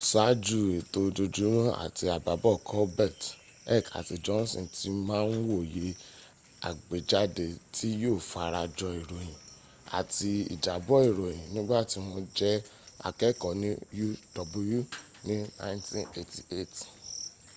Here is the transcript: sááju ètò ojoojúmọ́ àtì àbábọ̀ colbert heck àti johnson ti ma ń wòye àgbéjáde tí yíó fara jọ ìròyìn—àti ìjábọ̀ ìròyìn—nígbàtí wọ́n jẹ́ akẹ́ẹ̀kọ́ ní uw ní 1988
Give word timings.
sááju 0.09 0.59
ètò 0.79 0.99
ojoojúmọ́ 1.07 1.65
àtì 1.85 2.05
àbábọ̀ 2.17 2.55
colbert 2.69 3.19
heck 3.71 3.85
àti 3.99 4.15
johnson 4.25 4.65
ti 4.75 4.87
ma 5.07 5.17
ń 5.31 5.33
wòye 5.49 5.89
àgbéjáde 6.69 7.45
tí 7.75 7.87
yíó 8.01 8.15
fara 8.31 8.61
jọ 8.77 8.87
ìròyìn—àti 9.01 10.29
ìjábọ̀ 10.53 10.99
ìròyìn—nígbàtí 11.09 11.97
wọ́n 12.07 12.23
jẹ́ 12.37 12.63
akẹ́ẹ̀kọ́ 13.07 13.51
ní 13.61 13.69
uw 14.01 14.81
ní 15.27 15.35
1988 15.57 16.79